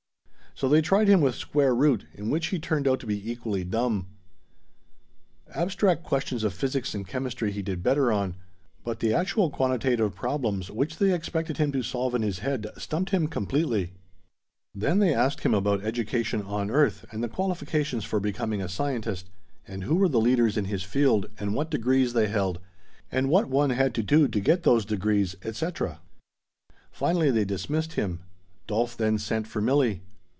So 0.53 0.67
they 0.67 0.81
tried 0.81 1.07
him 1.07 1.21
with 1.21 1.35
square 1.35 1.73
root, 1.73 2.05
in 2.13 2.29
which 2.29 2.47
he 2.47 2.59
turned 2.59 2.85
out 2.85 2.99
to 2.99 3.07
be 3.07 3.31
equally 3.31 3.63
dumb. 3.63 4.07
Abstract 5.55 6.03
questions 6.03 6.43
of 6.43 6.53
physics 6.53 6.93
and 6.93 7.07
chemistry 7.07 7.53
he 7.53 7.61
did 7.61 7.81
better 7.81 8.11
on; 8.11 8.35
but 8.83 8.99
the 8.99 9.13
actual 9.13 9.49
quantitative 9.49 10.13
problems, 10.13 10.69
which 10.69 10.97
they 10.97 11.13
expected 11.13 11.55
him 11.55 11.71
to 11.71 11.81
solve 11.81 12.13
in 12.15 12.21
his 12.21 12.39
head, 12.39 12.67
stumped 12.77 13.11
him 13.11 13.27
completely. 13.29 13.93
Then 14.75 14.99
they 14.99 15.13
asked 15.13 15.39
him 15.41 15.53
about 15.53 15.85
education 15.85 16.41
on 16.41 16.69
earth, 16.69 17.05
and 17.11 17.23
the 17.23 17.29
qualifications 17.29 18.03
for 18.03 18.19
becoming 18.19 18.61
a 18.61 18.67
scientist, 18.69 19.29
and 19.65 19.85
who 19.85 19.95
were 19.95 20.09
the 20.09 20.21
leaders 20.21 20.57
in 20.57 20.65
his 20.65 20.83
field, 20.83 21.27
and 21.39 21.55
what 21.55 21.71
degrees 21.71 22.11
they 22.11 22.27
held, 22.27 22.59
and 23.09 23.29
what 23.29 23.47
one 23.47 23.69
had 23.69 23.95
to 23.95 24.03
do 24.03 24.27
to 24.27 24.39
get 24.41 24.63
those 24.63 24.83
degrees, 24.83 25.33
etc. 25.45 26.01
Finally 26.91 27.31
they 27.31 27.45
dismissed 27.45 27.93
him. 27.93 28.19
Dolf 28.67 28.97
then 28.97 29.17
sent 29.17 29.47
for 29.47 29.61
Milli. 29.61 30.01